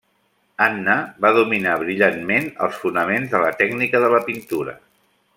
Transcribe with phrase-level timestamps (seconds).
[0.67, 0.93] Anna
[1.25, 4.75] va dominar brillantment els fonaments de la tècnica de la pintura.